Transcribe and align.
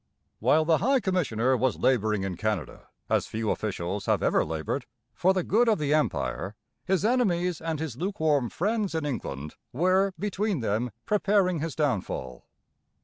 While 0.39 0.65
the 0.65 0.79
High 0.79 0.99
Commissioner 0.99 1.55
was 1.55 1.77
labouring 1.77 2.23
in 2.23 2.35
Canada, 2.35 2.87
as 3.07 3.27
few 3.27 3.51
officials 3.51 4.07
have 4.07 4.23
ever 4.23 4.43
laboured, 4.43 4.87
for 5.13 5.31
the 5.31 5.43
good 5.43 5.69
of 5.69 5.77
the 5.77 5.93
Empire, 5.93 6.55
his 6.83 7.05
enemies 7.05 7.61
and 7.61 7.79
his 7.79 7.95
lukewarm 7.97 8.49
friends 8.49 8.95
in 8.95 9.05
England 9.05 9.53
were 9.71 10.15
between 10.17 10.61
them 10.61 10.89
preparing 11.05 11.59
his 11.59 11.75
downfall. 11.75 12.47